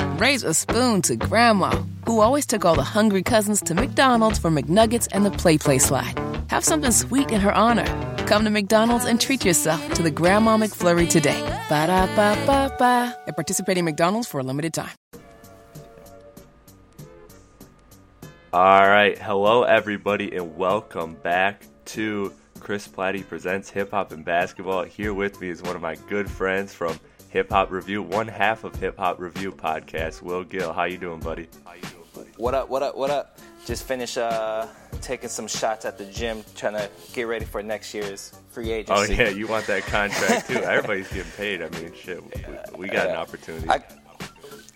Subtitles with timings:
[0.00, 1.70] Raise a spoon to Grandma,
[2.06, 5.78] who always took all the hungry cousins to McDonald's for McNuggets and the Play Play
[5.78, 6.18] slide.
[6.48, 7.86] Have something sweet in her honor.
[8.26, 11.40] Come to McDonald's and treat yourself to the Grandma McFlurry today.
[11.68, 13.16] Ba da ba ba ba.
[13.26, 14.94] At participating McDonald's for a limited time.
[18.52, 24.84] All right, hello everybody, and welcome back to Chris Platty presents Hip Hop and Basketball.
[24.84, 27.00] Here with me is one of my good friends from
[27.34, 30.72] Hip Hop Review, one half of Hip Hop Review podcast, Will Gill.
[30.72, 31.48] How you doing, buddy?
[31.64, 32.30] How you doing, buddy?
[32.36, 32.68] What up?
[32.68, 32.96] What up?
[32.96, 33.40] What up?
[33.66, 34.68] Just finished uh,
[35.00, 39.14] taking some shots at the gym, trying to get ready for next year's free agency.
[39.14, 40.58] Oh yeah, you want that contract too?
[40.58, 41.60] Everybody's getting paid.
[41.60, 43.68] I mean, shit, we, we got an opportunity.
[43.68, 43.82] I,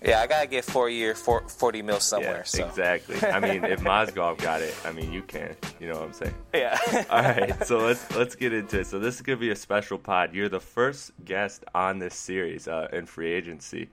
[0.02, 2.38] yeah, I gotta get four year, four, 40 mil somewhere.
[2.38, 2.66] yeah, so.
[2.66, 3.16] exactly.
[3.22, 5.56] I mean, if Mozgov got it, I mean, you can.
[5.80, 6.34] You know what I'm saying?
[6.54, 6.78] Yeah.
[7.10, 8.86] All right, so let's let's get into it.
[8.86, 10.34] So this is gonna be a special pod.
[10.34, 13.88] You're the first guest on this series uh, in free agency.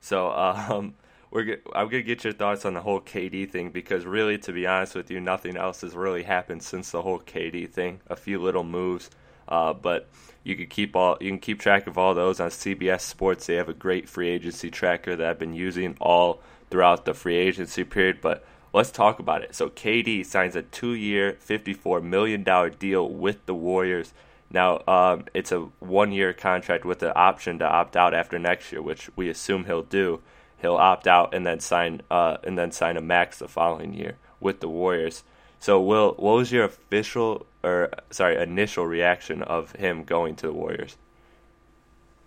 [0.00, 0.94] So um,
[1.30, 4.52] we're go- I'm gonna get your thoughts on the whole KD thing because really, to
[4.52, 8.00] be honest with you, nothing else has really happened since the whole KD thing.
[8.08, 9.10] A few little moves,
[9.48, 10.08] uh, but
[10.42, 13.46] you can keep all you can keep track of all those on CBS Sports.
[13.46, 17.36] They have a great free agency tracker that I've been using all throughout the free
[17.36, 18.20] agency period.
[18.20, 19.54] But let's talk about it.
[19.54, 24.14] So KD signs a two-year, fifty-four million dollar deal with the Warriors.
[24.50, 28.82] Now um, it's a one-year contract with the option to opt out after next year,
[28.82, 30.20] which we assume he'll do.
[30.58, 34.16] He'll opt out and then sign uh, and then sign a max the following year
[34.40, 35.22] with the Warriors.
[35.60, 40.52] So, Will, what was your official or sorry initial reaction of him going to the
[40.54, 40.96] Warriors?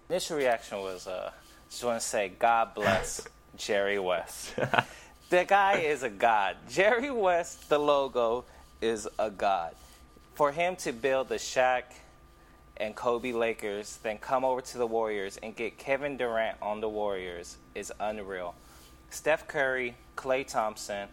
[0.07, 1.31] Initial reaction was, uh,
[1.67, 3.27] just want to say, God bless
[3.57, 4.53] Jerry West.
[5.31, 6.57] the guy is a god.
[6.69, 8.45] Jerry West, the logo,
[8.81, 9.73] is a god.
[10.35, 11.83] For him to build the Shaq
[12.77, 16.89] and Kobe Lakers, then come over to the Warriors and get Kevin Durant on the
[16.89, 18.53] Warriors is unreal.
[19.09, 21.07] Steph Curry, Klay Thompson,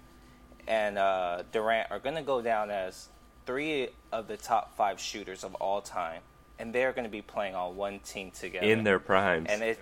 [0.69, 3.09] and uh, Durant are going to go down as
[3.47, 6.21] three of the top five shooters of all time,
[6.59, 9.47] and they're going to be playing on one team together In their primes.
[9.51, 9.79] and it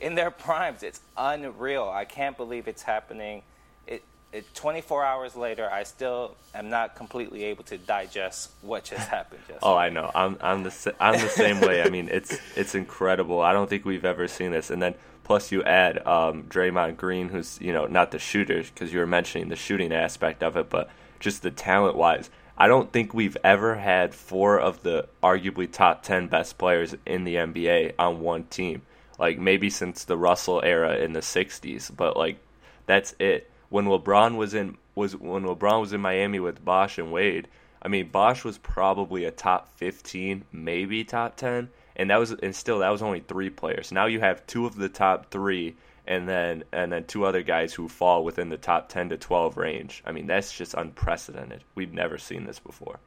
[0.00, 0.82] in their primes.
[0.82, 1.88] It's unreal.
[1.88, 3.42] I can't believe it's happening.
[3.86, 9.08] It, it 24 hours later, I still am not completely able to digest what just
[9.16, 9.42] happened.
[9.46, 10.10] Just Oh, I know.
[10.14, 11.82] I'm I'm the I'm the same way.
[11.82, 13.40] I mean, it's it's incredible.
[13.40, 14.70] I don't think we've ever seen this.
[14.70, 14.94] And then
[15.24, 19.06] plus you add um, Draymond Green, who's you know not the shooter because you were
[19.06, 20.90] mentioning the shooting aspect of it, but
[21.20, 22.30] just the talent wise.
[22.56, 27.24] I don't think we've ever had four of the arguably top ten best players in
[27.24, 28.82] the NBA on one team.
[29.18, 32.38] Like maybe since the Russell era in the '60s, but like
[32.86, 33.50] that's it.
[33.68, 37.48] When LeBron was in was when LeBron was in Miami with Bosh and Wade.
[37.84, 42.54] I mean, Bosh was probably a top 15, maybe top 10, and that was and
[42.54, 43.92] still that was only three players.
[43.92, 45.74] Now you have two of the top 3
[46.06, 49.56] and then and then two other guys who fall within the top 10 to 12
[49.56, 50.02] range.
[50.06, 51.62] I mean, that's just unprecedented.
[51.74, 52.98] We've never seen this before.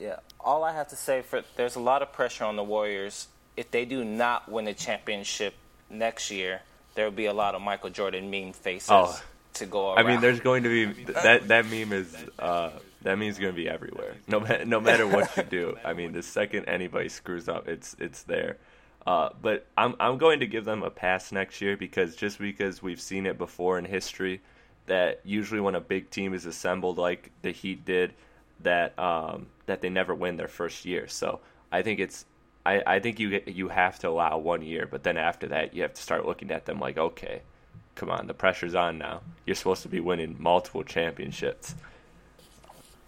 [0.00, 0.16] yeah.
[0.40, 3.28] All I have to say for there's a lot of pressure on the Warriors.
[3.56, 5.54] If they do not win the championship
[5.90, 6.62] next year,
[6.94, 9.20] there will be a lot of Michael Jordan meme faces Oh.
[9.54, 9.98] to go around.
[10.06, 12.70] I mean, there's going to be that that meme is uh,
[13.02, 14.14] that meme's going to be everywhere.
[14.28, 15.78] No ma- no matter what you do.
[15.84, 18.58] I mean, the second anybody screws up, it's it's there.
[19.06, 22.82] Uh, but I'm I'm going to give them a pass next year because just because
[22.82, 24.42] we've seen it before in history,
[24.86, 28.12] that usually when a big team is assembled like the Heat did,
[28.62, 31.08] that um, that they never win their first year.
[31.08, 31.40] So
[31.72, 32.26] I think it's
[32.66, 35.82] I, I think you you have to allow one year, but then after that you
[35.82, 37.42] have to start looking at them like okay,
[37.94, 39.22] come on, the pressure's on now.
[39.46, 41.74] You're supposed to be winning multiple championships.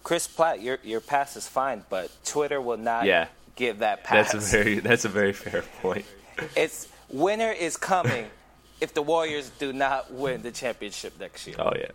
[0.03, 3.27] Chris Platt, your your pass is fine, but Twitter will not Yeah.
[3.55, 4.31] give that pass.
[4.33, 6.05] That's a very that's a very fair point.
[6.55, 8.25] It's winter is coming
[8.81, 11.55] if the Warriors do not win the championship next year.
[11.59, 11.91] Oh yeah.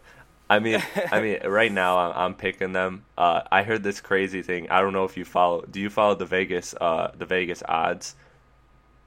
[0.50, 0.82] I mean,
[1.12, 3.04] I mean, right now I'm, I'm picking them.
[3.18, 4.70] Uh, I heard this crazy thing.
[4.70, 5.62] I don't know if you follow.
[5.70, 8.14] Do you follow the Vegas, uh, the Vegas odds,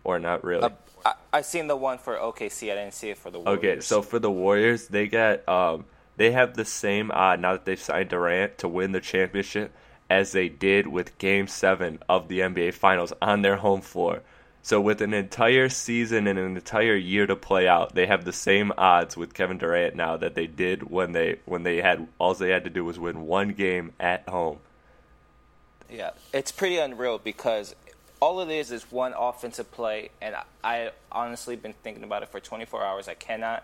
[0.04, 0.64] or not really?
[0.64, 0.70] Uh,
[1.04, 2.72] I, I seen the one for OKC.
[2.72, 3.58] I didn't see it for the Warriors.
[3.58, 5.86] Okay, so for the Warriors, they get um
[6.22, 9.74] they have the same odd now that they've signed Durant to win the championship
[10.08, 14.22] as they did with Game Seven of the NBA Finals on their home floor.
[14.62, 18.34] So with an entire season and an entire year to play out, they have the
[18.34, 22.36] same odds with Kevin Durant now that they did when they when they had all
[22.36, 24.60] they had to do was win one game at home.
[25.90, 27.76] Yeah, it's pretty unreal because
[28.20, 32.30] all it is is one offensive play, and I, I honestly been thinking about it
[32.30, 33.08] for 24 hours.
[33.08, 33.64] I cannot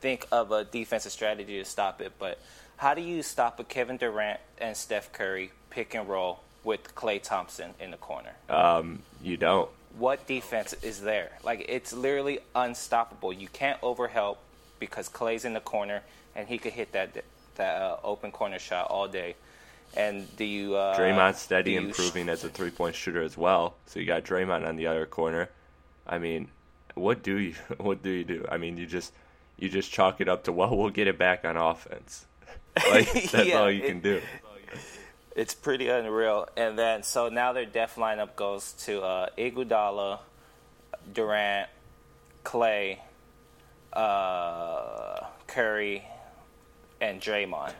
[0.00, 2.12] think of a defensive strategy to stop it.
[2.18, 2.38] But
[2.76, 7.22] how do you stop a Kevin Durant and Steph Curry pick and roll with Klay
[7.22, 8.32] Thompson in the corner?
[8.48, 9.68] Um, you don't.
[9.98, 11.30] What defense is there?
[11.42, 13.32] Like it's literally unstoppable.
[13.32, 14.36] You can't overhelp
[14.78, 16.02] because Klay's in the corner
[16.36, 17.24] and he could hit that
[17.56, 19.34] that uh, open corner shot all day.
[19.96, 23.74] And do you uh, Draymond steady you improving as a three point shooter as well.
[23.86, 25.48] So you got Draymond on the other corner.
[26.06, 26.48] I mean,
[26.94, 28.46] what do you what do you do?
[28.48, 29.12] I mean, you just
[29.58, 32.26] you just chalk it up to well, we'll get it back on offense.
[32.90, 34.20] like that's Yeah, all you it- can do.
[35.36, 36.48] It's pretty unreal.
[36.56, 40.18] And then so now their def lineup goes to uh, Iguodala,
[41.12, 41.68] Durant,
[42.44, 42.98] Klay,
[43.92, 46.04] uh, Curry,
[47.00, 47.72] and Draymond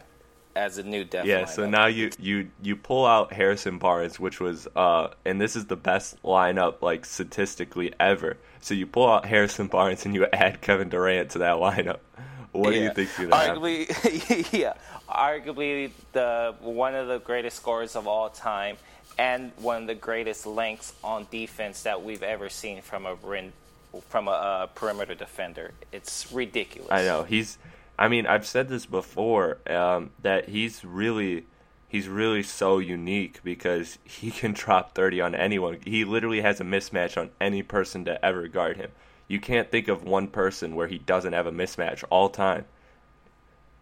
[0.56, 1.48] as a new def Yeah, lineup.
[1.48, 5.66] so now you you you pull out Harrison Barnes, which was uh, and this is
[5.66, 8.36] the best lineup like statistically ever.
[8.60, 11.98] So you pull out Harrison Barnes and you add Kevin Durant to that lineup.
[12.52, 12.92] What do you Yeah.
[12.92, 13.62] think's gonna happen?
[13.62, 14.72] Arguably, yeah,
[15.08, 18.76] arguably the one of the greatest scorers of all time,
[19.18, 23.52] and one of the greatest lengths on defense that we've ever seen from a rim,
[24.08, 25.72] from a uh, perimeter defender.
[25.92, 26.90] It's ridiculous.
[26.90, 27.58] I know he's.
[27.98, 31.46] I mean, I've said this before um, that he's really,
[31.88, 35.78] he's really so unique because he can drop thirty on anyone.
[35.84, 38.90] He literally has a mismatch on any person to ever guard him.
[39.26, 42.64] You can't think of one person where he doesn't have a mismatch all time.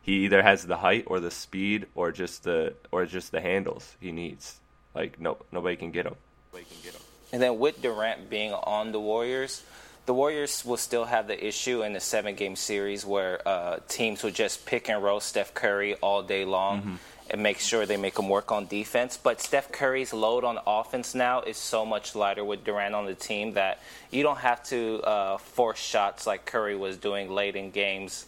[0.03, 3.97] He either has the height or the speed or just the or just the handles
[4.01, 4.61] he needs.
[4.95, 6.15] Like no nobody can get him.
[6.53, 7.03] Nobody can get him.
[7.33, 9.65] And then with Durant being on the Warriors,
[10.07, 14.23] the Warriors will still have the issue in the seven game series where uh, teams
[14.23, 17.01] will just pick and roll Steph Curry all day long
[17.31, 19.17] and make sure they make him work on defense.
[19.17, 23.15] But Steph Curry's load on offense now is so much lighter with Durant on the
[23.15, 23.81] team that
[24.11, 28.27] you don't have to uh, force shots like Curry was doing late in games.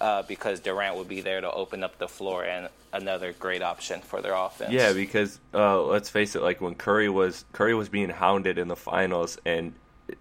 [0.00, 4.00] Uh, because Durant would be there to open up the floor and another great option
[4.00, 4.72] for their offense.
[4.72, 8.68] Yeah, because uh, let's face it, like when Curry was Curry was being hounded in
[8.68, 9.74] the finals, and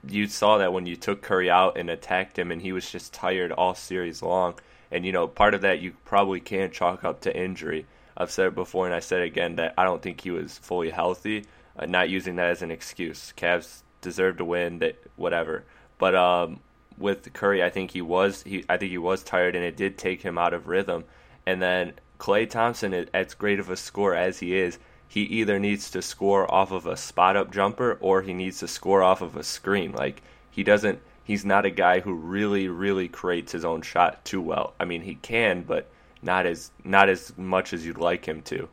[0.06, 3.14] you saw that when you took Curry out and attacked him, and he was just
[3.14, 4.56] tired all series long.
[4.92, 7.86] And you know, part of that you probably can chalk up to injury.
[8.18, 10.58] I've said it before, and I said it again that I don't think he was
[10.58, 11.46] fully healthy.
[11.78, 13.34] Uh, not using that as an excuse.
[13.38, 14.80] Cavs deserve to win.
[14.80, 15.64] That whatever.
[15.98, 16.60] But um,
[16.98, 19.98] with Curry, I think he was he I think he was tired, and it did
[19.98, 21.06] take him out of rhythm.
[21.46, 24.78] And then Klay Thompson, as great of a scorer as he is,
[25.08, 28.68] he either needs to score off of a spot up jumper or he needs to
[28.68, 29.92] score off of a screen.
[29.94, 30.22] Like
[30.52, 31.00] he doesn't.
[31.24, 34.74] He's not a guy who really, really creates his own shot too well.
[34.80, 35.88] I mean, he can, but
[36.22, 38.68] not as not as much as you'd like him to.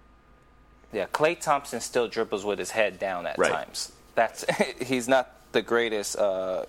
[0.93, 3.53] Yeah, Klay Thompson still dribbles with his head down at Right.
[3.53, 3.93] times.
[4.15, 4.45] That's
[4.83, 6.65] he's not the greatest uh,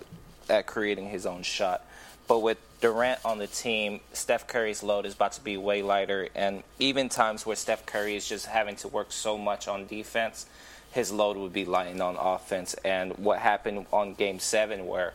[0.48, 1.84] at creating his own shot.
[2.26, 6.28] But with Durant on the team, Steph Curry's load is about to be way lighter,
[6.34, 10.46] and even times where Steph Curry is just having to work so much on defense,
[10.90, 12.74] his load would be lighting on offense.
[12.84, 15.14] And what happened on Game Seven, where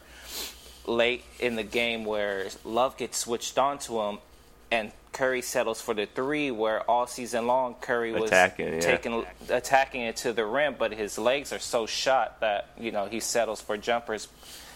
[0.88, 4.18] late in the game where Love gets switched on to him
[4.74, 8.80] and Curry settles for the three where all season long Curry was Attacking, yeah.
[8.80, 13.06] taking attacking it to the rim but his legs are so shot that you know
[13.06, 14.28] he settles for jumpers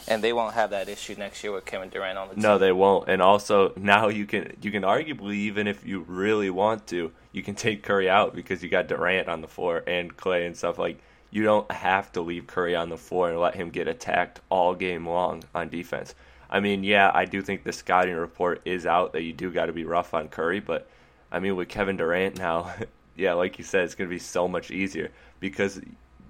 [0.07, 2.43] and they won't have that issue next year with Kevin Durant on the team.
[2.43, 3.09] No, they won't.
[3.09, 7.43] And also now you can you can arguably even if you really want to, you
[7.43, 10.77] can take Curry out because you got Durant on the floor and Klay and stuff
[10.77, 11.01] like.
[11.29, 14.73] You don't have to leave Curry on the floor and let him get attacked all
[14.73, 16.15] game long on defense.
[16.49, 19.65] I mean, yeah, I do think the scouting report is out that you do got
[19.65, 20.87] to be rough on Curry, but
[21.31, 22.73] I mean with Kevin Durant now,
[23.15, 25.81] yeah, like you said, it's going to be so much easier because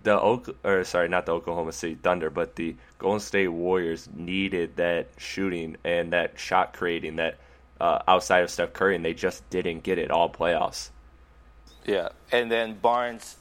[0.03, 4.75] the Oak or sorry, not the Oklahoma City Thunder, but the Golden State Warriors needed
[4.77, 7.37] that shooting and that shot creating that
[7.79, 10.89] uh, outside of Steph Curry, and they just didn't get it all playoffs.
[11.85, 13.37] Yeah, and then Barnes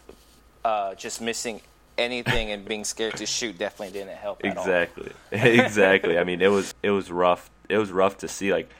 [0.65, 1.61] uh, just missing
[1.99, 4.65] anything and being scared to shoot definitely didn't help at all.
[4.65, 6.19] Exactly, exactly.
[6.19, 7.51] I mean, it was it was rough.
[7.69, 8.53] It was rough to see.
[8.53, 8.71] Like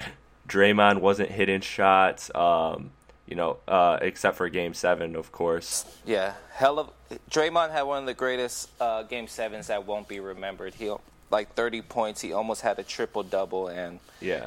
[0.49, 2.31] Draymond wasn't hitting shots.
[2.35, 2.91] Um,
[3.27, 5.85] you know, uh, except for Game Seven, of course.
[6.05, 6.91] Yeah, hell of
[7.31, 10.75] Draymond had one of the greatest uh, game sevens that won't be remembered.
[10.75, 10.93] He
[11.31, 12.21] like 30 points.
[12.21, 14.47] He almost had a triple double, and Yeah.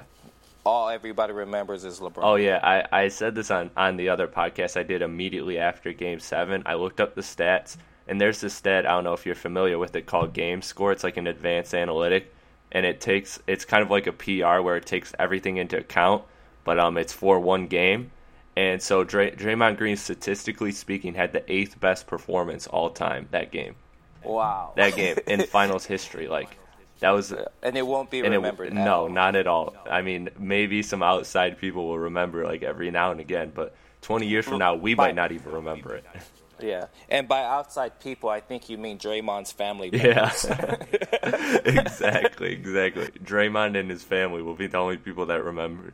[0.65, 2.19] all everybody remembers is LeBron.
[2.23, 5.91] Oh yeah, I, I said this on, on the other podcast I did immediately after
[5.91, 6.63] game seven.
[6.65, 7.75] I looked up the stats
[8.09, 10.91] And there's this stat I don't know if you're familiar with it called Game Score.
[10.91, 12.33] It's like an advanced analytic,
[12.71, 16.23] and it takes it's kind of like a PR where it takes everything into account,
[16.63, 18.09] but um it's for one game.
[18.57, 23.51] And so Dray- Draymond Green, statistically speaking, had the eighth best performance all time that
[23.51, 23.75] game.
[24.23, 24.73] Wow.
[24.75, 26.57] That game in finals history, like
[27.01, 28.69] that was and it won't be remembered.
[28.69, 29.75] It, no, not at all.
[29.87, 34.25] I mean, maybe some outside people will remember like every now and again, but 20
[34.25, 36.05] years from now, we might not even remember it.
[36.61, 39.89] Yeah, and by outside people, I think you mean Draymond's family.
[39.93, 40.31] Yeah,
[41.65, 43.07] exactly, exactly.
[43.23, 45.93] Draymond and his family will be the only people that remember.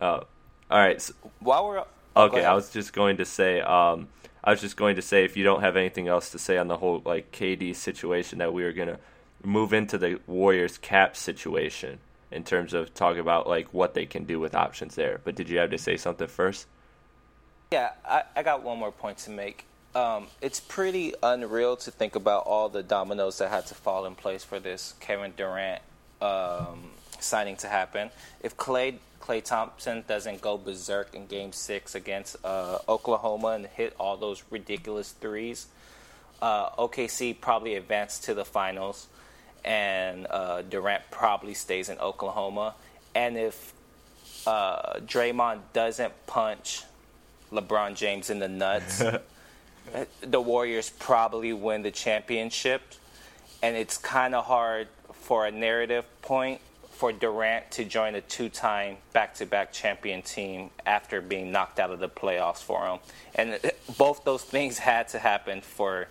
[0.00, 0.20] Uh,
[0.70, 1.00] all right.
[1.00, 1.84] So, While we're
[2.16, 2.44] oh, okay.
[2.44, 3.60] I was just going to say.
[3.60, 4.08] Um,
[4.42, 6.68] I was just going to say, if you don't have anything else to say on
[6.68, 8.98] the whole like KD situation, that we were gonna
[9.44, 11.98] move into the Warriors cap situation
[12.30, 15.20] in terms of talking about like what they can do with options there.
[15.24, 16.66] But did you have to say something first?
[17.72, 19.66] Yeah, I, I got one more point to make.
[19.96, 24.14] Um, it's pretty unreal to think about all the dominoes that had to fall in
[24.14, 25.80] place for this Kevin Durant
[26.20, 28.10] um, signing to happen.
[28.42, 33.96] If Klay Klay Thompson doesn't go berserk in Game Six against uh, Oklahoma and hit
[33.98, 35.66] all those ridiculous threes,
[36.42, 39.06] uh, OKC probably advanced to the finals,
[39.64, 42.74] and uh, Durant probably stays in Oklahoma.
[43.14, 43.72] And if
[44.46, 46.82] uh, Draymond doesn't punch
[47.50, 49.02] LeBron James in the nuts,
[50.20, 52.82] the Warriors probably win the championship.
[53.62, 58.48] And it's kind of hard for a narrative point for Durant to join a two
[58.48, 62.98] time back to back champion team after being knocked out of the playoffs for him.
[63.34, 63.58] And
[63.98, 66.08] both those things had to happen for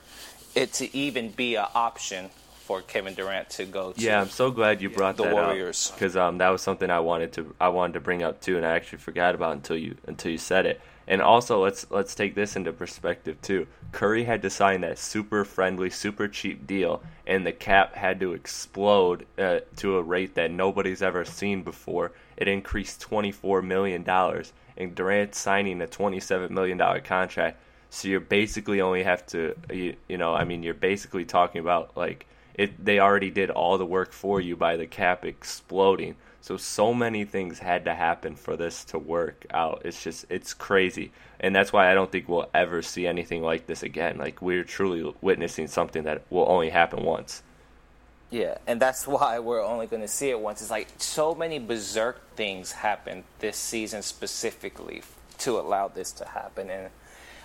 [0.53, 2.29] it to even be an option
[2.65, 4.01] for Kevin Durant to go to.
[4.01, 5.91] Yeah, I'm so glad you brought The that Warriors.
[5.91, 8.65] because um, that was something I wanted to I wanted to bring up too, and
[8.65, 10.81] I actually forgot about until you until you said it.
[11.07, 13.67] And also, let's let's take this into perspective too.
[13.91, 18.33] Curry had to sign that super friendly, super cheap deal, and the cap had to
[18.33, 22.11] explode uh, to a rate that nobody's ever seen before.
[22.35, 27.59] It increased twenty four million dollars, and Durant signing a twenty seven million dollar contract.
[27.91, 31.95] So you're basically only have to, you, you know, I mean, you're basically talking about
[31.95, 32.83] like it.
[32.83, 36.15] They already did all the work for you by the cap exploding.
[36.41, 39.81] So so many things had to happen for this to work out.
[39.83, 43.65] It's just it's crazy, and that's why I don't think we'll ever see anything like
[43.65, 44.17] this again.
[44.17, 47.41] Like we're truly witnessing something that will only happen once.
[48.29, 50.61] Yeah, and that's why we're only going to see it once.
[50.61, 55.01] It's like so many berserk things happened this season specifically
[55.39, 56.89] to allow this to happen, and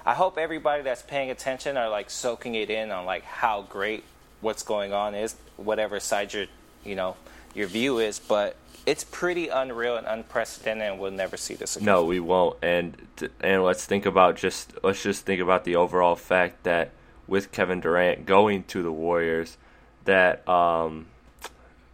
[0.04, 4.04] I hope everybody that's paying attention are like soaking it in on like how great
[4.40, 6.46] what's going on is, whatever side your
[6.84, 7.16] you know
[7.54, 8.18] your view is.
[8.18, 8.56] But
[8.86, 11.86] it's pretty unreal and unprecedented, and we'll never see this again.
[11.86, 12.56] No, we won't.
[12.62, 12.96] And
[13.40, 16.90] and let's think about just let's just think about the overall fact that
[17.26, 19.56] with Kevin Durant going to the Warriors,
[20.04, 21.06] that um,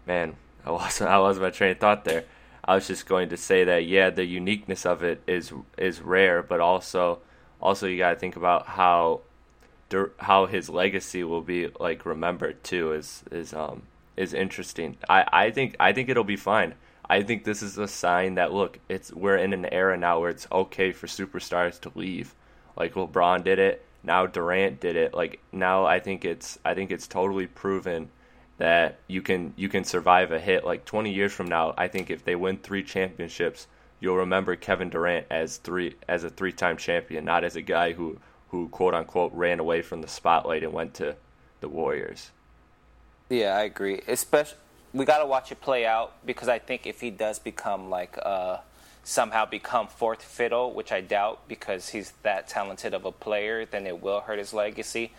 [0.07, 2.25] man, I lost I lost my train of thought there.
[2.65, 6.43] I was just going to say that yeah, the uniqueness of it is is rare,
[6.43, 7.21] but also
[7.61, 9.21] also you got to think about how
[10.19, 13.83] how his legacy will be like remembered too is is um
[14.17, 14.97] is interesting.
[15.09, 16.75] I, I think I think it'll be fine.
[17.09, 20.31] I think this is a sign that look, it's we're in an era now where
[20.31, 22.35] it's okay for superstars to leave.
[22.77, 25.15] Like LeBron did it, now Durant did it.
[25.15, 28.11] Like now I think it's I think it's totally proven
[28.59, 30.65] that you can you can survive a hit.
[30.65, 33.69] Like 20 years from now, I think if they win 3 championships,
[34.01, 38.19] you'll remember Kevin Durant as three as a three-time champion, not as a guy who
[38.57, 41.15] who quote unquote ran away from the spotlight and went to
[41.61, 42.31] the Warriors.
[43.29, 44.01] Yeah, I agree.
[44.09, 44.59] Especially,
[44.95, 48.17] we got to watch it play out because I think if he does become like
[48.23, 48.59] uh,
[49.05, 53.87] somehow become fourth fiddle, which I doubt because he's that talented of a player, then
[53.87, 55.13] it will hurt his legacy.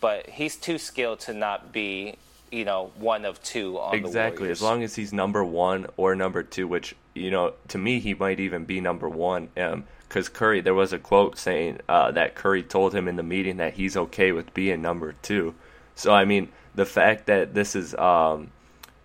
[0.00, 2.16] But he's too skilled to not be,
[2.50, 4.50] you know, one of two on the Exactly.
[4.50, 8.12] As long as he's number one or number two, which you know, to me, he
[8.12, 9.48] might even be number one.
[9.56, 13.22] Um, because Curry, there was a quote saying uh, that Curry told him in the
[13.22, 15.54] meeting that he's okay with being number two.
[15.94, 18.50] So I mean, the fact that this is um,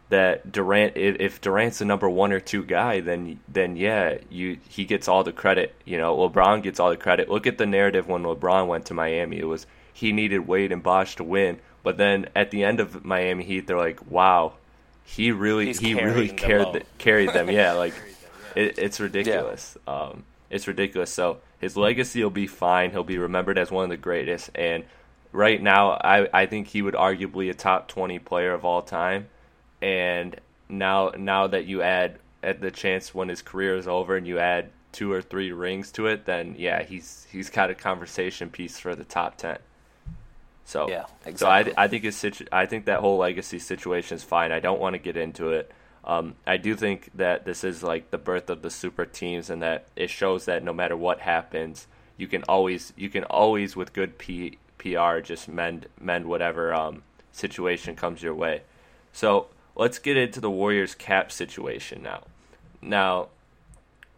[0.09, 4.57] that Durant, if, if Durant's the number one or two guy, then then yeah, you
[4.67, 5.73] he gets all the credit.
[5.85, 7.29] You know, LeBron gets all the credit.
[7.29, 9.39] Look at the narrative when LeBron went to Miami.
[9.39, 13.05] It was he needed Wade and Bosh to win, but then at the end of
[13.05, 14.55] Miami Heat, they're like, wow,
[15.05, 17.49] he really He's he really carrying them th- carried them.
[17.49, 17.93] Yeah, like
[18.55, 19.77] it, it's ridiculous.
[19.87, 21.11] Um, it's ridiculous.
[21.11, 22.91] So his legacy will be fine.
[22.91, 24.49] He'll be remembered as one of the greatest.
[24.55, 24.83] And
[25.31, 29.27] right now, I I think he would arguably a top twenty player of all time.
[29.81, 30.39] And
[30.69, 34.39] now now that you add at the chance when his career is over and you
[34.39, 38.79] add two or three rings to it, then yeah, he's he's got a conversation piece
[38.79, 39.57] for the top ten.
[40.65, 41.71] So Yeah, exactly.
[41.71, 41.85] So I.
[41.85, 44.51] I think it's situ- I think that whole legacy situation is fine.
[44.51, 45.71] I don't want to get into it.
[46.07, 49.61] Um, I do think that this is like the birth of the super teams, and
[49.61, 51.85] that it shows that no matter what happens,
[52.15, 57.03] you can always you can always with good P- PR just mend mend whatever um,
[57.33, 58.61] situation comes your way.
[59.11, 62.23] So let's get into the Warriors cap situation now.
[62.81, 63.27] Now,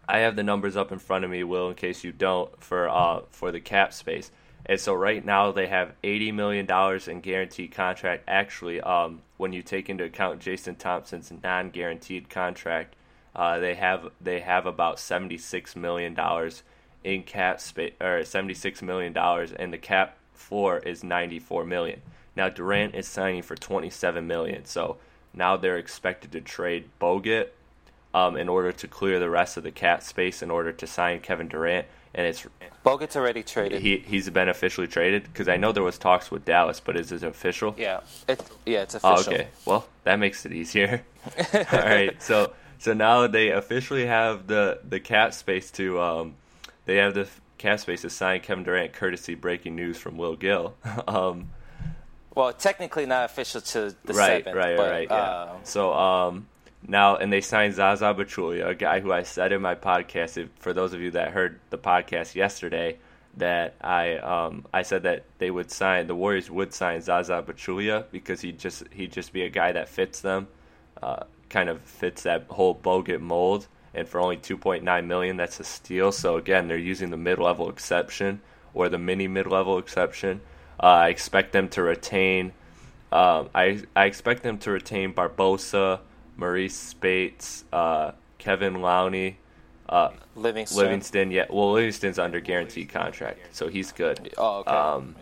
[0.07, 2.87] I have the numbers up in front of me, Will, in case you don't, for
[2.87, 4.29] uh for the cap space.
[4.69, 8.23] And so right now they have eighty million dollars in guaranteed contract.
[8.27, 12.95] Actually, um, when you take into account Jason Thompson's non-guaranteed contract,
[13.35, 16.61] uh, they have they have about seventy six million dollars
[17.03, 21.65] in cap space, or seventy six million dollars, and the cap floor is ninety four
[21.65, 22.03] million.
[22.35, 24.97] Now Durant is signing for twenty seven million, so
[25.33, 27.47] now they're expected to trade Bogut
[28.13, 31.21] um, in order to clear the rest of the cap space in order to sign
[31.21, 31.87] Kevin Durant.
[32.15, 32.45] And it's
[32.83, 33.81] Bogut's already traded.
[33.81, 37.11] he he's been officially traded because I know there was talks with Dallas, but is
[37.11, 37.75] it official?
[37.77, 39.33] yeah, it, yeah, it's Oh, official.
[39.33, 39.47] okay.
[39.65, 41.03] Well, that makes it easier.
[41.53, 42.19] All right.
[42.21, 46.35] So so now they officially have the the cap space to um
[46.85, 47.27] they have the
[47.59, 48.93] cap space to sign Kevin Durant.
[48.93, 50.73] Courtesy breaking news from Will Gill.
[51.07, 51.49] um,
[52.33, 55.07] Well, technically not official to the right, seventh, right, but, right.
[55.09, 55.15] Yeah.
[55.15, 56.47] uh, so um,
[56.87, 60.37] now and they signed Zaza Pachulia, a guy who I said in my podcast.
[60.37, 62.97] If, for those of you that heard the podcast yesterday,
[63.37, 68.05] that I um, I said that they would sign the Warriors would sign Zaza Pachulia
[68.11, 70.47] because he just he'd just be a guy that fits them,
[71.01, 73.67] uh, kind of fits that whole Bogut mold.
[73.91, 76.11] And for only 2.9 million, that's a steal.
[76.11, 78.39] So again, they're using the mid-level exception
[78.75, 80.41] or the mini mid-level exception.
[80.79, 82.53] Uh, I expect them to retain
[83.11, 85.99] um, I I expect them to retain Barbosa,
[86.39, 89.37] Marreese Speights, uh, Kevon Looney,
[89.89, 90.77] uh, Livingston.
[90.77, 91.31] Livingston.
[91.31, 94.33] Yeah, well, Livingston's under guaranteed contract, so he's good.
[94.37, 94.71] Oh, okay.
[94.71, 95.15] Um,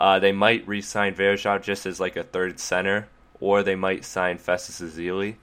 [0.00, 3.08] uh, they might re-sign Varejao just as like a third center,
[3.38, 5.36] or they might sign Festus Ezeli.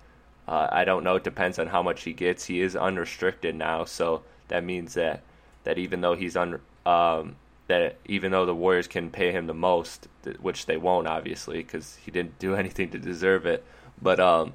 [0.47, 1.15] Uh, I don't know.
[1.15, 2.45] It depends on how much he gets.
[2.45, 5.21] He is unrestricted now, so that means that
[5.63, 7.35] that even though he's un um,
[7.67, 11.57] that even though the Warriors can pay him the most, th- which they won't obviously
[11.57, 13.63] because he didn't do anything to deserve it,
[14.01, 14.53] but um,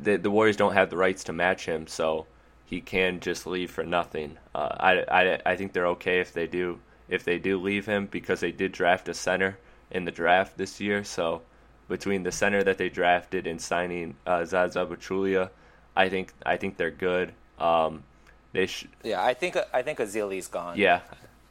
[0.00, 2.26] the the Warriors don't have the rights to match him, so
[2.64, 4.38] he can just leave for nothing.
[4.54, 8.06] Uh, I, I, I think they're okay if they do if they do leave him
[8.06, 9.58] because they did draft a center
[9.90, 11.02] in the draft this year.
[11.04, 11.42] So
[11.88, 15.50] between the center that they drafted and signing uh, Zaza Pachulia,
[15.96, 17.32] I think I think they're good.
[17.58, 18.04] Um,
[18.52, 20.76] they sh- yeah, I think I think Ezeli's gone.
[20.78, 21.00] yeah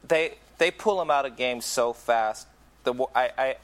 [0.06, 2.46] they they pull him out of games so fast.
[2.84, 3.56] The I I,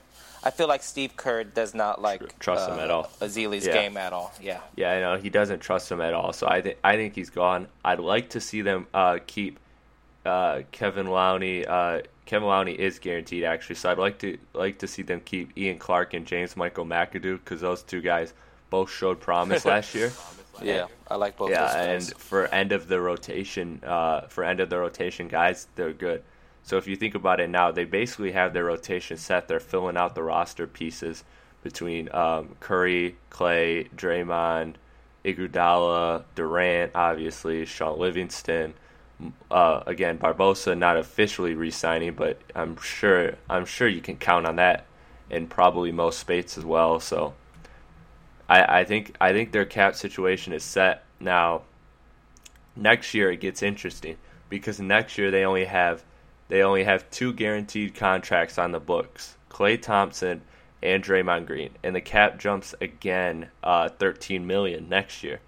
[0.44, 3.10] I feel like Steve Kerr does not like Trust him uh, at all.
[3.20, 3.72] Ezeli's Yeah.
[3.72, 4.32] game at all.
[4.40, 6.32] Yeah, Yeah, I know he doesn't trust him at all.
[6.32, 7.66] So I think I think he's gone.
[7.84, 9.58] I'd like to see them uh, keep
[10.26, 11.64] uh, Kevon Looney.
[11.66, 15.56] Uh, Kevon Looney is guaranteed actually, so I'd like to like to see them keep
[15.58, 18.32] Ian Clark and James Michael McAdoo because those two guys
[18.70, 20.12] both showed promise last year.
[20.62, 21.50] yeah, I like both.
[21.50, 25.68] yeah, those and for end of the rotation, uh, for end of the rotation guys,
[25.74, 26.22] they're good.
[26.64, 29.48] So if you think about it now, they basically have their rotation set.
[29.48, 31.22] They're filling out the roster pieces
[31.62, 34.76] between um, Curry, Klay, Draymond,
[35.24, 38.74] Iguodala, Durant, obviously Shaun Livingston.
[39.50, 44.56] Uh, again, Barbosa not officially re-signing, but I'm sure I'm sure you can count on
[44.56, 44.86] that,
[45.30, 46.98] and probably most Speights as well.
[46.98, 47.34] So
[48.48, 51.62] I, I think I think their cap situation is set now.
[52.74, 54.16] Next year it gets interesting
[54.48, 56.02] because next year they only have
[56.48, 60.42] they only have two guaranteed contracts on the books: Klay Thompson
[60.82, 65.40] and Draymond Green, and the cap jumps again, uh, thirteen million next year.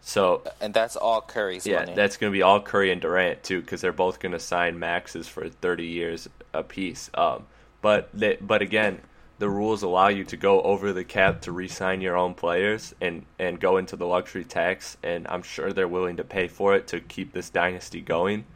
[0.00, 1.94] So and that's all Curry's yeah, money.
[1.94, 4.78] that's going to be all Curry and Durant too, because they're both going to sign
[4.78, 7.10] maxes for thirty years apiece.
[7.12, 7.46] Um,
[7.82, 9.00] but they, but again,
[9.38, 13.26] the rules allow you to go over the cap to re-sign your own players and
[13.38, 16.88] and go into the luxury tax, and I'm sure they're willing to pay for it
[16.88, 18.46] to keep this dynasty going.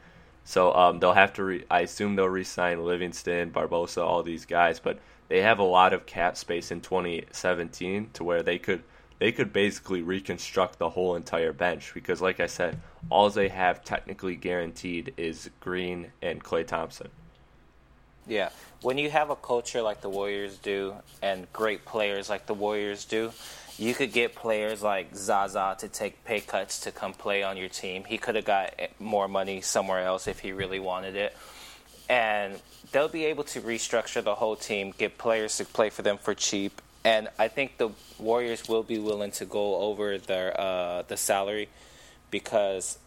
[0.44, 1.44] So um, they'll have to.
[1.44, 5.92] Re- I assume they'll re-sign Livingston, Barbosa, all these guys, but they have a lot
[5.92, 8.82] of cap space in 2017 to where they could
[9.18, 12.80] they could basically reconstruct the whole entire bench because, like I said,
[13.10, 17.08] all they have technically guaranteed is Green and Klay Thompson.
[18.26, 18.50] Yeah.
[18.82, 23.04] When you have a culture like the Warriors do and great players like the Warriors
[23.04, 23.32] do,
[23.78, 27.68] you could get players like Zaza to take pay cuts to come play on your
[27.68, 28.04] team.
[28.04, 31.36] He could have got more money somewhere else if he really wanted it.
[32.08, 32.60] And
[32.92, 36.34] they'll be able to restructure the whole team, get players to play for them for
[36.34, 36.80] cheap.
[37.04, 41.68] And I think the Warriors will be willing to go over their uh, the salary
[42.30, 42.98] because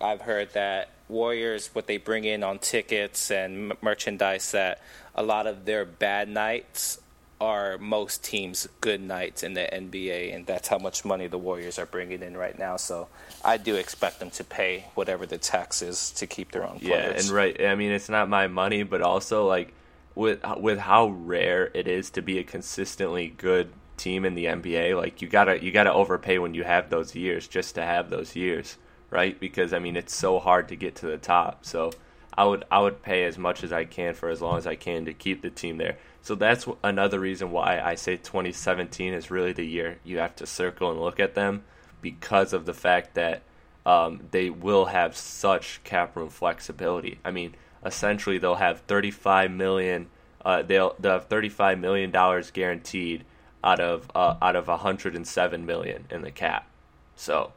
[0.00, 4.82] I've heard that Warriors, what they bring in on tickets and merchandise, that
[5.14, 6.98] a lot of their bad nights
[7.40, 11.78] are most teams' good nights in the NBA, and that's how much money the Warriors
[11.78, 12.76] are bringing in right now.
[12.76, 13.08] So
[13.44, 17.14] I do expect them to pay whatever the tax is to keep their own players.
[17.14, 17.66] Yeah, and right.
[17.66, 19.74] I mean, it's not my money, but also like
[20.14, 24.96] with with how rare it is to be a consistently good team in the NBA,
[24.96, 28.34] like you gotta you gotta overpay when you have those years just to have those
[28.34, 28.78] years,
[29.10, 29.38] right?
[29.38, 31.64] Because I mean, it's so hard to get to the top.
[31.64, 31.92] So
[32.36, 34.74] I would I would pay as much as I can for as long as I
[34.74, 35.96] can to keep the team there.
[36.22, 40.46] So that's another reason why I say 2017 is really the year you have to
[40.46, 41.64] circle and look at them
[42.02, 43.42] because of the fact that
[43.86, 47.20] um, they will have such cap room flexibility.
[47.24, 50.08] I mean, essentially they'll have 35 million.
[50.44, 53.24] Uh, they'll they'll have 35 million dollars guaranteed
[53.64, 56.68] out of uh, out of 107 million in the cap.
[57.14, 57.52] So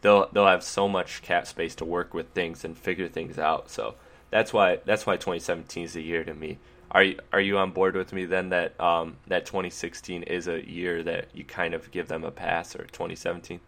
[0.00, 3.70] they'll they'll have so much cap space to work with things and figure things out.
[3.70, 3.94] So
[4.36, 6.58] that's why that's why 2017 is the year to me.
[6.90, 10.68] Are you are you on board with me then that um, that 2016 is a
[10.68, 13.60] year that you kind of give them a pass or 2017?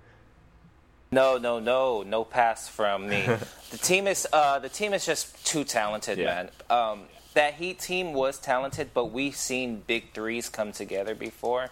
[1.11, 3.22] No, no, no, no pass from me.
[3.70, 6.26] the team is uh, the team is just too talented, Yeah.
[6.26, 6.50] man.
[6.68, 7.00] Um,
[7.33, 11.70] that Heat team was talented, but we've seen big threes come together before.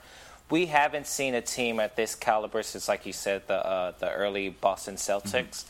[0.49, 4.11] We haven't seen a team at this caliber since, like you said, the uh, the
[4.11, 5.65] early Boston Celtics.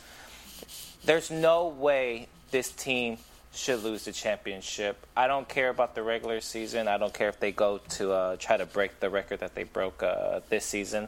[1.03, 3.17] There's no way this team
[3.53, 5.05] should lose the championship.
[5.15, 6.87] I don't care about the regular season.
[6.87, 9.63] I don't care if they go to uh, try to break the record that they
[9.63, 11.07] broke uh, this season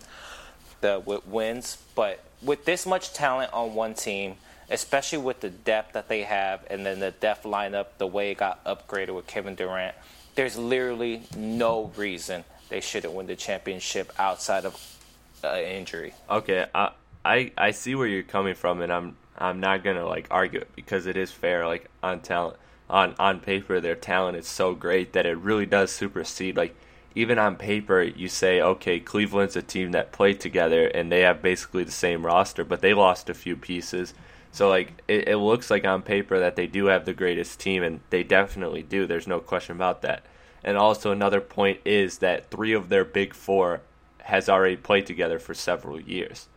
[0.81, 4.35] the with wins, but with this much talent on one team,
[4.69, 8.37] especially with the depth that they have, and then the depth lineup, the way it
[8.37, 9.95] got upgraded with Kevin Durant,
[10.35, 14.97] there's literally no reason they shouldn't win the championship outside of
[15.43, 16.13] uh, injury.
[16.29, 16.91] Okay, I,
[17.25, 20.69] I I see where you're coming from, and I'm I'm not gonna like argue it
[20.75, 21.65] because it is fair.
[21.65, 22.57] Like on talent,
[22.89, 26.57] on on paper, their talent is so great that it really does supersede.
[26.57, 26.75] Like
[27.15, 31.41] even on paper, you say, okay, Cleveland's a team that played together and they have
[31.41, 34.13] basically the same roster, but they lost a few pieces.
[34.51, 37.83] So like it, it looks like on paper that they do have the greatest team,
[37.83, 39.05] and they definitely do.
[39.05, 40.23] There's no question about that.
[40.63, 43.81] And also another point is that three of their big four
[44.23, 46.47] has already played together for several years.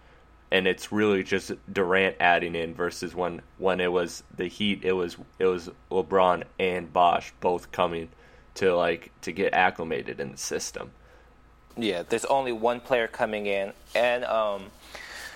[0.53, 4.93] And it's really just Durant adding in versus when when it was the Heat, it
[4.93, 8.11] was it was LeBron and Bosh both coming
[8.57, 10.91] to like to get acclimated in the system.
[11.75, 14.65] Yeah, there's only one player coming in, and um,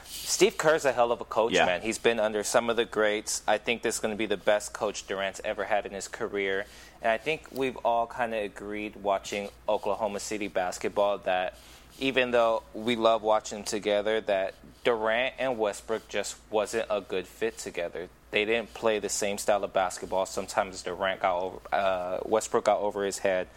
[0.05, 1.64] Steve Kerr's a hell of a coach, Yeah.
[1.64, 1.81] man.
[1.81, 3.42] He's been under some of the greats.
[3.48, 6.09] I think this is going to be the best coach Durant's ever had in his
[6.09, 6.66] career.
[7.00, 11.57] And I think we've all kind of agreed watching Oklahoma City basketball that
[11.98, 14.54] even though we love watching together, that
[14.85, 18.09] Durant and Westbrook just wasn't a good fit together.
[18.30, 20.26] They didn't play the same style of basketball.
[20.26, 23.48] Sometimes Durant got over, uh, Westbrook got over his head,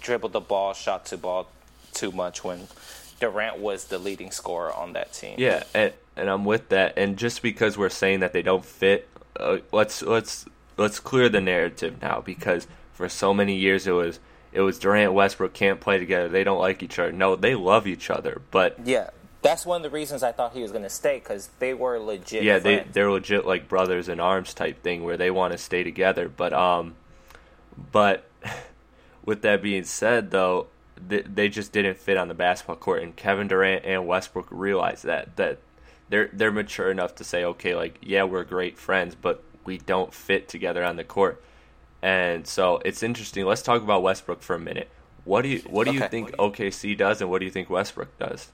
[0.00, 1.48] dribbled the ball, shot to ball
[1.92, 2.68] too much when
[3.20, 5.36] Durant was the leading scorer on that team.
[5.38, 6.94] Yeah, and, and I'm with that.
[6.96, 10.46] And just because we're saying that they don't fit, uh, let's let's
[10.76, 14.18] let's clear the narrative now because for so many years it was
[14.56, 16.30] it was Durant Westbrook can't play together.
[16.30, 17.12] They don't like each other.
[17.12, 19.10] No, they love each other, but Yeah,
[19.42, 21.98] that's one of the reasons I thought he was going to stay because they were
[21.98, 22.42] legit.
[22.42, 25.84] yeah, they they're legit like brothers in arms type thing where they want to stay
[25.84, 26.30] together.
[26.30, 26.94] But um,
[27.92, 28.30] but
[29.26, 33.14] with that being said, though, they, they just didn't fit on the basketball court, and
[33.14, 35.58] Kevin Durant and Westbrook realized that that
[36.08, 40.14] they're they're mature enough to say, okay, like yeah, we're great friends, but we don't
[40.14, 41.42] fit together on the court.
[42.02, 43.44] And so it's interesting.
[43.46, 44.88] Let's talk about Westbrook for a minute.
[45.24, 48.16] What do you what do you think OKC does, and what do you think Westbrook
[48.18, 48.48] does?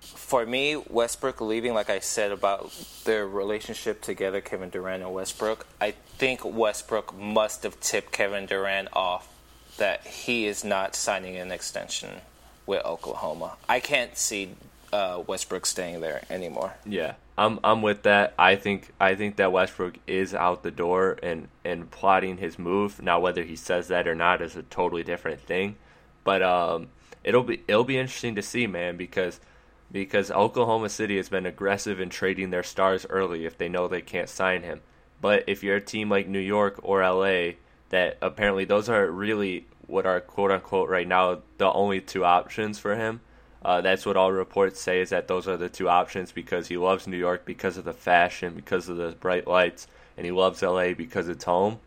[0.00, 2.72] For me, Westbrook leaving, like I said about
[3.04, 8.88] their relationship together, Kevin Durant and Westbrook, I think Westbrook must have tipped Kevin Durant
[8.92, 9.28] off
[9.76, 12.20] that he is not signing an extension
[12.66, 13.56] with Oklahoma.
[13.68, 14.54] I can't see
[14.92, 16.74] uh, Westbrook staying there anymore.
[16.84, 18.34] Yeah, I'm I'm with that.
[18.38, 23.02] I think I think that Westbrook is out the door and and plotting his move.
[23.02, 25.76] Now whether he says that or not is a totally different thing.
[26.24, 26.88] But um
[27.22, 29.40] it'll be it'll be interesting to see, man, because
[29.92, 34.00] because Oklahoma City has been aggressive in trading their stars early if they know they
[34.00, 34.80] can't sign him.
[35.20, 37.52] But if you're a team like New York or LA
[37.90, 42.78] that apparently those are really what are quote unquote right now the only two options
[42.78, 43.20] for him.
[43.64, 46.76] Uh, that's what all reports say is that those are the two options because he
[46.76, 50.62] loves New York because of the fashion, because of the bright lights, and he loves
[50.62, 51.78] LA because it's home.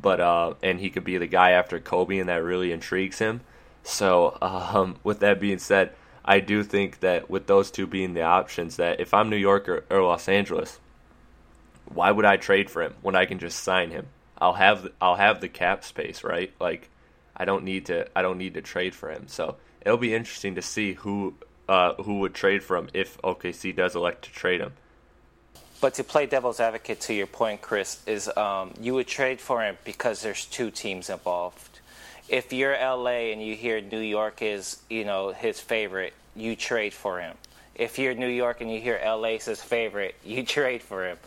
[0.00, 3.40] But uh, and he could be the guy after Kobe, and that really intrigues him.
[3.82, 5.92] So um, with that being said,
[6.24, 9.68] I do think that with those two being the options, that if I'm New York
[9.68, 10.80] or, or Los Angeles,
[11.86, 14.06] why would I trade for him when I can just sign him?
[14.38, 16.52] I'll have I'll have the cap space, right?
[16.60, 16.90] Like
[17.36, 19.28] I don't need to I don't need to trade for him.
[19.28, 21.34] So it'll be interesting to see who
[21.68, 24.72] uh, who would trade for him if OKC does elect to trade him.
[25.80, 29.62] But to play devil's advocate to your point, Chris, is um, you would trade for
[29.62, 31.80] him because there's two teams involved.
[32.28, 36.92] If you're LA and you hear New York is, you know, his favorite, you trade
[36.92, 37.36] for him.
[37.74, 41.18] If you're New York and you hear LA's his favorite, you trade for him.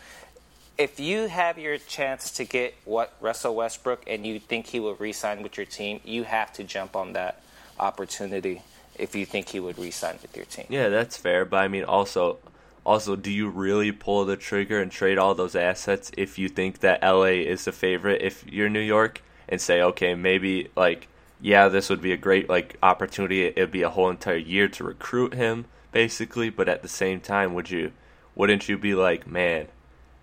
[0.78, 4.96] If you have your chance to get what Russell Westbrook and you think he will
[4.96, 7.44] re-sign with your team, you have to jump on that
[7.80, 8.62] opportunity
[9.00, 10.66] if you think he would re-sign with your team.
[10.70, 11.46] Yeah, that's fair.
[11.46, 12.38] But I mean, also,
[12.86, 16.80] also, do you really pull the trigger and trade all those assets if you think
[16.80, 18.22] that LA is the favorite?
[18.22, 21.08] If you're New York and say, okay, maybe like,
[21.42, 23.46] yeah, this would be a great like opportunity.
[23.46, 26.50] It'd be a whole entire year to recruit him, basically.
[26.50, 27.94] But at the same time, would you,
[28.36, 29.68] wouldn't you be like, man,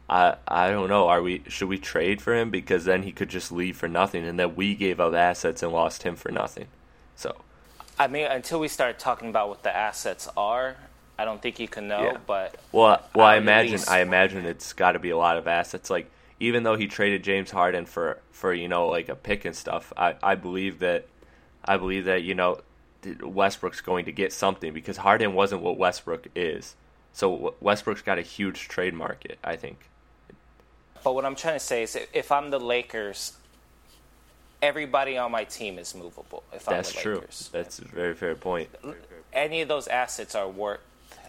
[0.09, 3.31] I I don't know, are we should we trade for him because then he could
[3.31, 6.67] just leave for nothing, and then we gave up assets and lost him for nothing.
[7.15, 7.37] So.
[7.99, 10.77] I mean, until we start talking about what the assets are,
[11.19, 12.19] I don't think you can know, yeah.
[12.27, 13.91] but well, well, I imagine least...
[13.91, 15.89] I imagine it's got to be a lot of assets.
[15.89, 19.57] Like even though he traded James Harden for for you know like a pick and
[19.57, 21.07] stuff, I I believe that
[21.65, 22.61] I believe that you know
[23.23, 26.75] Westbrook's going to get something because Harden wasn't what Westbrook is.
[27.13, 29.89] So Westbrook's got a huge trade market, I think.
[31.03, 33.35] But what I'm trying to say is, if I'm the Lakers,
[34.63, 36.43] everybody on my team is movable.
[36.53, 37.15] If That's I'm the true.
[37.17, 37.51] Lakers.
[37.53, 38.69] That's a very fair point.
[39.33, 40.81] Any of those assets are worth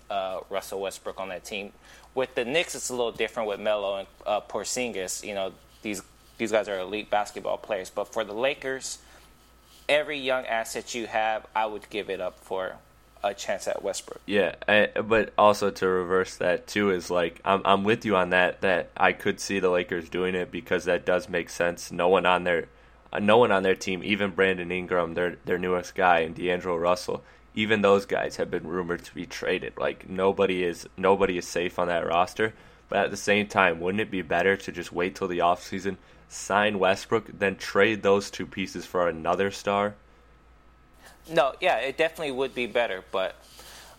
[0.10, 1.74] uh, Russell Westbrook on that team.
[2.16, 5.26] With the Knicks, it's a little different with Melo and uh, Porzingis.
[5.26, 6.02] You know, these
[6.38, 7.90] these guys are elite basketball players.
[7.90, 9.00] But for the Lakers,
[9.88, 12.74] every young asset you have, I would give it up for
[13.24, 14.22] a chance at Westbrook.
[14.26, 18.32] Yeah, I, but also to reverse that too is like I'm I'm with you on
[18.32, 18.62] that.
[18.62, 21.92] That I could see the Lakers doing it because that does make sense.
[21.92, 22.68] No one on their
[23.18, 26.78] Uh, no one on their team, even Brandon Ingram, their their newest guy, and D'Angelo
[26.78, 27.24] Russell,
[27.56, 29.74] even those guys have been rumored to be traded.
[29.78, 32.54] Like nobody is nobody is safe on that roster.
[32.90, 35.98] But at the same time, wouldn't it be better to just wait till the offseason,
[36.30, 39.96] sign Westbrook, then trade those two pieces for another star?
[41.30, 43.36] No, yeah, it definitely would be better, but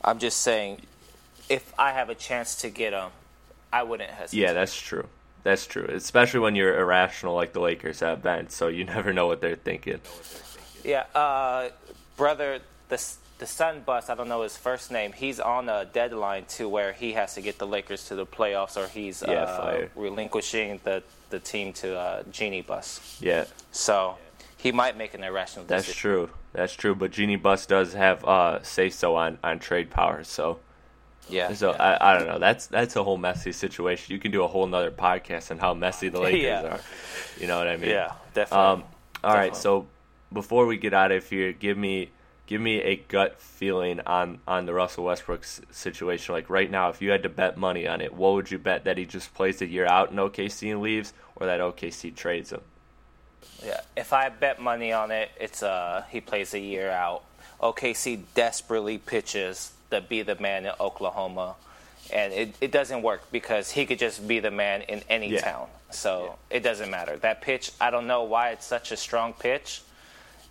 [0.03, 0.83] I'm just saying
[1.51, 3.11] if I have a chance to get him,
[3.71, 4.41] I wouldn't hesitate.
[4.41, 5.07] Yeah, that's true.
[5.49, 8.51] That's true, especially when you're irrational like the Lakers have been.
[8.51, 9.99] So you never know what they're thinking.
[10.85, 11.71] Yeah, uh,
[12.19, 13.03] brother, the
[13.39, 14.11] the son Buss.
[14.11, 15.13] I don't know his first name.
[15.13, 18.77] He's on a deadline to where he has to get the Lakers to the playoffs,
[18.77, 23.17] or he's yeah, uh, relinquishing the the team to uh, Jeanie Buss.
[23.19, 23.47] Yeah.
[23.73, 24.19] So
[24.59, 25.89] he might make an irrational decision.
[25.89, 26.31] That's true.
[26.53, 26.95] That's true.
[26.95, 30.25] But Jeanie Buss does have uh, say so on on trade power.
[30.25, 30.59] So.
[31.29, 31.53] Yeah.
[31.55, 31.83] So yeah.
[31.83, 32.39] I, I don't know.
[32.39, 34.13] That's that's a whole messy situation.
[34.13, 36.63] You can do a whole nother podcast on how messy the Lakers yeah.
[36.63, 36.81] are.
[37.39, 37.91] You know what I mean?
[37.91, 38.67] Yeah, definitely.
[38.67, 38.85] Um,
[39.25, 39.39] all definitely.
[39.39, 39.57] right.
[39.57, 39.87] So
[40.33, 42.11] before we get out of here, give me
[42.47, 46.35] give me a gut feeling on on the Russell Westbrook situation.
[46.35, 48.85] Like right now, if you had to bet money on it, what would you bet
[48.85, 52.53] that he just plays a year out in OKC and leaves, or that OKC trades
[52.53, 52.63] him?
[53.65, 57.23] Yeah, if I bet money on it, it's uh he plays a year out.
[57.63, 61.57] OKC desperately pitches to be the man in Oklahoma,
[62.13, 65.41] and it, it doesn't work because he could just be the man in any yeah.
[65.41, 65.69] town.
[65.91, 66.57] So yeah.
[66.57, 67.17] it doesn't matter.
[67.17, 69.83] That pitch, I don't know why it's such a strong pitch.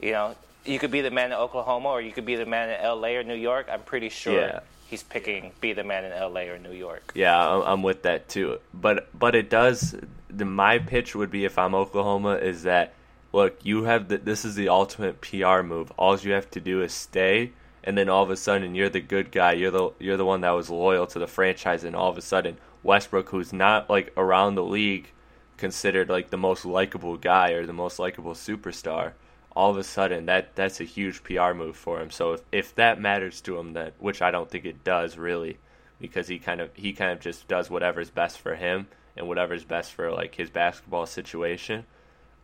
[0.02, 2.70] You know, you could be the man in Oklahoma or you could be the man
[2.70, 3.18] in L.A.
[3.18, 3.68] or New York.
[3.72, 4.60] I'm pretty sure yeah.
[4.88, 6.50] he's picking be the man in L.A.
[6.50, 7.12] or New York.
[7.16, 8.60] Yeah, I'm with that too.
[8.74, 9.96] But but it does.
[10.30, 12.94] The, my pitch would be if I'm Oklahoma is that
[13.34, 15.92] look, you have the, this is the ultimate PR move.
[15.98, 17.52] All you have to do is stay,
[17.88, 19.54] and then all of a sudden you're the good guy.
[19.54, 22.22] You're the you're the one that was loyal to the franchise, and all of a
[22.22, 25.10] sudden Westbrook, who's not like around the league,
[25.58, 29.14] considered like the most likable guy or the most likable superstar
[29.58, 32.12] all of a sudden that that's a huge PR move for him.
[32.12, 35.58] So if, if that matters to him, that which I don't think it does really,
[36.00, 39.64] because he kind of he kind of just does whatever's best for him and whatever's
[39.64, 41.86] best for like his basketball situation.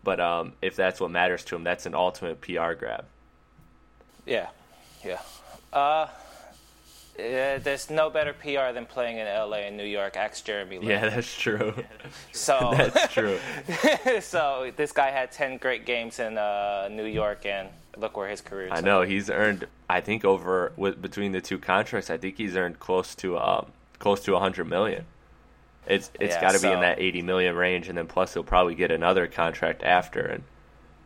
[0.04, 3.06] But um, if that's what matters to him, that's an ultimate PR grab.
[4.26, 4.48] Yeah,
[5.06, 5.22] yeah.
[5.74, 6.08] Uh,
[7.18, 10.16] yeah, there's no better PR than playing in LA and New York.
[10.16, 10.88] Ask Jeremy Lin.
[10.88, 11.74] Yeah, that's true.
[12.32, 13.40] So that's true.
[14.22, 18.42] so this guy had ten great games in uh, New York, and look where his
[18.42, 18.68] career.
[18.68, 18.72] Is.
[18.74, 19.68] I know he's earned.
[19.90, 23.68] I think over with, between the two contracts, I think he's earned close to um,
[24.00, 25.06] close to a hundred million.
[25.86, 28.34] It's it's yeah, got to so, be in that eighty million range, and then plus
[28.34, 30.44] he'll probably get another contract after, and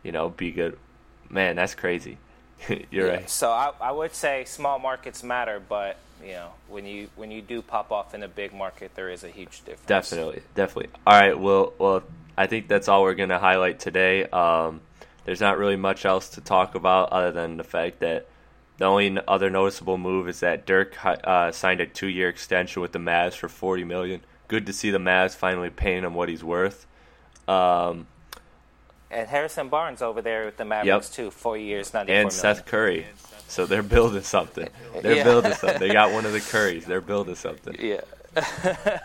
[0.02, 0.78] you know be good.
[1.30, 2.16] Man, that's crazy.
[2.90, 3.30] You're right.
[3.30, 7.42] So I, I would say small markets matter, but you know, when you when you
[7.42, 9.86] do pop off in a big market, there is a huge difference.
[9.86, 10.90] Definitely, definitely.
[11.06, 12.02] All right, well, well,
[12.36, 14.24] I think that's all we're going to highlight today.
[14.24, 14.80] Um,
[15.24, 18.26] there's not really much else to talk about other than the fact that
[18.78, 22.98] the only other noticeable move is that Dirk uh, signed a two-year extension with the
[22.98, 24.20] Mavs for 40 million.
[24.46, 26.86] Good to see the Mavs finally paying him what he's worth.
[27.48, 28.06] Um,
[29.10, 31.14] and Harrison Barnes over there with the Mavericks yep.
[31.14, 32.30] too, four years, ninety-four and million.
[32.30, 33.06] Seth Curry.
[33.48, 34.68] So they're building something.
[35.00, 35.24] They're yeah.
[35.24, 35.80] building something.
[35.80, 36.84] They got one of the Currys.
[36.84, 37.76] They're building something.
[37.78, 38.02] Yeah.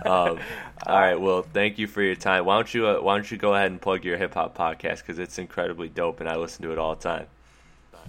[0.05, 0.37] um,
[0.85, 1.15] all right.
[1.15, 2.45] Well, thank you for your time.
[2.45, 4.97] Why don't you uh, Why don't you go ahead and plug your hip hop podcast
[4.97, 7.27] because it's incredibly dope and I listen to it all the time.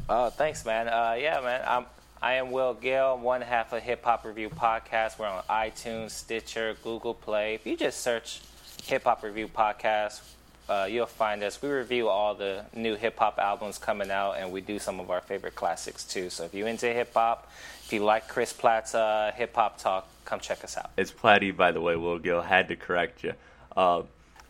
[0.09, 0.89] Oh, thanks, man.
[0.89, 1.63] Uh, yeah, man.
[1.67, 1.87] I'm
[2.21, 5.19] I am Will Gill, one half of Hip Hop Review Podcast.
[5.19, 7.55] We're on iTunes, Stitcher, Google Play.
[7.55, 8.41] If you just search
[8.85, 10.21] Hip Hop Review Podcast,
[10.69, 11.61] uh, you'll find us.
[11.61, 15.11] We review all the new hip hop albums coming out, and we do some of
[15.11, 16.31] our favorite classics too.
[16.31, 17.51] So if you're into hip hop,
[17.85, 20.91] if you like Chris Platt's uh, hip hop talk, come check us out.
[20.97, 21.97] It's Platty, by the way.
[21.97, 23.35] Will Gill had to correct you.
[23.77, 24.03] Uh,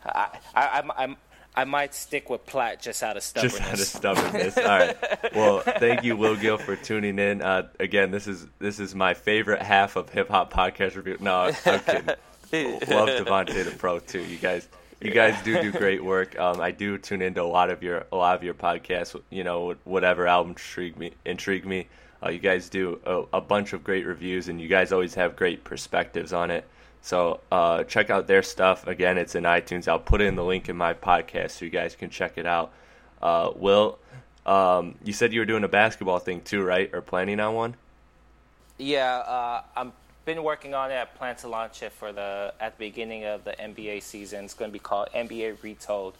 [0.05, 1.17] I, I, I'm,
[1.57, 3.93] i might stick with Platt just out of stubbornness.
[3.93, 4.57] Just out of stubbornness.
[4.57, 5.33] All right.
[5.33, 7.41] Well, thank you, Will Gill, for tuning in.
[7.41, 11.17] Uh, again, this is this is my favorite half of hip hop podcast review.
[11.19, 12.05] No, I'm kidding.
[12.89, 14.21] Love Devontae the Pro too.
[14.21, 14.67] You guys,
[15.01, 16.35] you guys do do great work.
[16.45, 19.19] Um, I do tune into a lot of your a lot of your podcasts.
[19.29, 21.87] You know, whatever album intrigue me, intrigue me.
[22.23, 25.35] Uh, you guys do a, a, bunch of great reviews, and you guys always have
[25.35, 26.65] great perspectives on it.
[27.01, 28.87] So uh, check out their stuff.
[28.87, 29.87] Again, it's in iTunes.
[29.87, 32.71] I'll put in the link in my podcast so you guys can check it out.
[33.21, 33.99] Uh, Will,
[34.45, 36.89] um, you said you were doing a basketball thing too, right?
[36.93, 37.75] Or planning on one?
[38.77, 39.93] Yeah, uh, I'm
[40.25, 40.97] been working on it.
[40.97, 44.45] I plan to launch it for the at the beginning of the NBA season.
[44.45, 46.15] It's going to be called NBA Retold.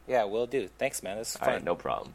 [0.07, 0.69] Yeah, we'll do.
[0.79, 1.19] Thanks, man.
[1.19, 1.65] This is fun.
[1.65, 2.15] no problem.